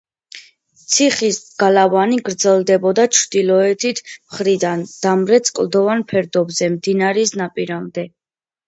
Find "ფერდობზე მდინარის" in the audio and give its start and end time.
6.15-7.41